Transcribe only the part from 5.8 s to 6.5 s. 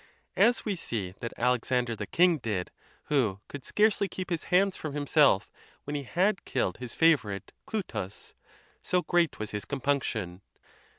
when he had